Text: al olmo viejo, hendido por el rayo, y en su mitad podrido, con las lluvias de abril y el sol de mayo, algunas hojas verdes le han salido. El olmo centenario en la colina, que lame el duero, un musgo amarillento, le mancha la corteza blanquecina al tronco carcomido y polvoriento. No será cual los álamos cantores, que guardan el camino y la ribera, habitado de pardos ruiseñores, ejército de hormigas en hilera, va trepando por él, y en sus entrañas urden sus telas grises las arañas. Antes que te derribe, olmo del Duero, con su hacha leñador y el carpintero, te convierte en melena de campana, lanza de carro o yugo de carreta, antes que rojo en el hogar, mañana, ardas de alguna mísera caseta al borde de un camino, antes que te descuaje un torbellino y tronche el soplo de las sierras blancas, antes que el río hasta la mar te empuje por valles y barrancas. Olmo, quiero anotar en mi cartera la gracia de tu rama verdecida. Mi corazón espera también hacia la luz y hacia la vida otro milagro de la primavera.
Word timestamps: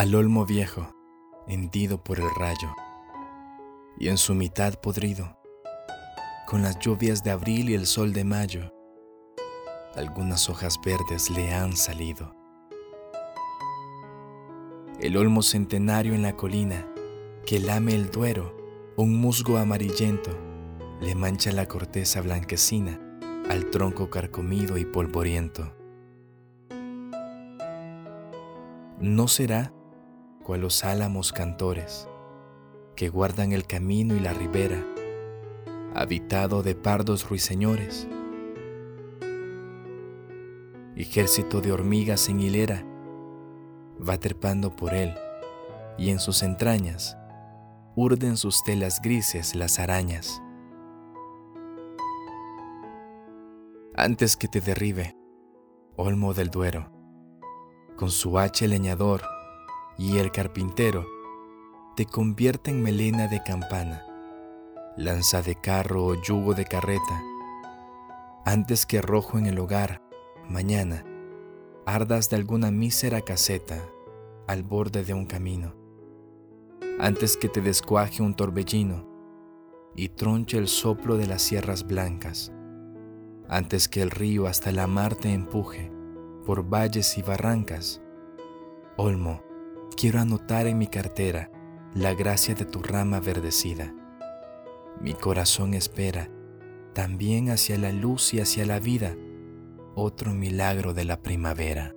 al 0.00 0.14
olmo 0.14 0.46
viejo, 0.46 0.94
hendido 1.46 2.02
por 2.02 2.20
el 2.20 2.30
rayo, 2.34 2.74
y 3.98 4.08
en 4.08 4.16
su 4.16 4.34
mitad 4.34 4.80
podrido, 4.80 5.36
con 6.46 6.62
las 6.62 6.78
lluvias 6.78 7.22
de 7.22 7.30
abril 7.32 7.68
y 7.68 7.74
el 7.74 7.84
sol 7.84 8.14
de 8.14 8.24
mayo, 8.24 8.72
algunas 9.94 10.48
hojas 10.48 10.80
verdes 10.82 11.28
le 11.28 11.52
han 11.52 11.76
salido. 11.76 12.34
El 15.00 15.18
olmo 15.18 15.42
centenario 15.42 16.14
en 16.14 16.22
la 16.22 16.34
colina, 16.34 16.86
que 17.44 17.60
lame 17.60 17.94
el 17.94 18.10
duero, 18.10 18.56
un 18.96 19.14
musgo 19.20 19.58
amarillento, 19.58 20.30
le 21.02 21.14
mancha 21.14 21.52
la 21.52 21.68
corteza 21.68 22.22
blanquecina 22.22 22.98
al 23.50 23.66
tronco 23.66 24.08
carcomido 24.08 24.78
y 24.78 24.86
polvoriento. 24.86 25.76
No 28.98 29.28
será 29.28 29.74
cual 30.50 30.62
los 30.62 30.84
álamos 30.84 31.32
cantores, 31.32 32.08
que 32.96 33.08
guardan 33.08 33.52
el 33.52 33.68
camino 33.68 34.16
y 34.16 34.18
la 34.18 34.32
ribera, 34.32 34.84
habitado 35.94 36.64
de 36.64 36.74
pardos 36.74 37.28
ruiseñores, 37.28 38.08
ejército 40.96 41.60
de 41.60 41.70
hormigas 41.70 42.28
en 42.28 42.40
hilera, 42.40 42.84
va 43.96 44.18
trepando 44.18 44.74
por 44.74 44.92
él, 44.92 45.14
y 45.96 46.10
en 46.10 46.18
sus 46.18 46.42
entrañas 46.42 47.16
urden 47.94 48.36
sus 48.36 48.64
telas 48.64 49.00
grises 49.00 49.54
las 49.54 49.78
arañas. 49.78 50.42
Antes 53.94 54.36
que 54.36 54.48
te 54.48 54.60
derribe, 54.60 55.16
olmo 55.94 56.34
del 56.34 56.50
Duero, 56.50 56.90
con 57.96 58.10
su 58.10 58.36
hacha 58.36 58.66
leñador 58.66 59.22
y 60.00 60.16
el 60.16 60.32
carpintero, 60.32 61.06
te 61.94 62.06
convierte 62.06 62.70
en 62.70 62.82
melena 62.82 63.28
de 63.28 63.42
campana, 63.42 64.06
lanza 64.96 65.42
de 65.42 65.56
carro 65.56 66.06
o 66.06 66.14
yugo 66.14 66.54
de 66.54 66.64
carreta, 66.64 67.22
antes 68.46 68.86
que 68.86 69.02
rojo 69.02 69.36
en 69.36 69.44
el 69.44 69.58
hogar, 69.58 70.00
mañana, 70.48 71.04
ardas 71.84 72.30
de 72.30 72.36
alguna 72.36 72.70
mísera 72.70 73.20
caseta 73.20 73.78
al 74.48 74.62
borde 74.62 75.04
de 75.04 75.12
un 75.12 75.26
camino, 75.26 75.74
antes 76.98 77.36
que 77.36 77.50
te 77.50 77.60
descuaje 77.60 78.22
un 78.22 78.34
torbellino 78.34 79.06
y 79.94 80.08
tronche 80.08 80.56
el 80.56 80.68
soplo 80.68 81.18
de 81.18 81.26
las 81.26 81.42
sierras 81.42 81.86
blancas, 81.86 82.50
antes 83.50 83.86
que 83.86 84.00
el 84.00 84.10
río 84.10 84.46
hasta 84.46 84.72
la 84.72 84.86
mar 84.86 85.14
te 85.14 85.30
empuje 85.30 85.92
por 86.46 86.66
valles 86.66 87.18
y 87.18 87.22
barrancas. 87.22 88.00
Olmo, 88.96 89.49
quiero 89.96 90.20
anotar 90.20 90.66
en 90.66 90.78
mi 90.78 90.86
cartera 90.86 91.50
la 91.94 92.14
gracia 92.14 92.54
de 92.54 92.64
tu 92.64 92.82
rama 92.82 93.20
verdecida. 93.20 93.94
Mi 95.00 95.14
corazón 95.14 95.74
espera 95.74 96.30
también 96.94 97.50
hacia 97.50 97.78
la 97.78 97.92
luz 97.92 98.34
y 98.34 98.40
hacia 98.40 98.66
la 98.66 98.80
vida 98.80 99.16
otro 99.94 100.32
milagro 100.32 100.94
de 100.94 101.04
la 101.04 101.22
primavera. 101.22 101.94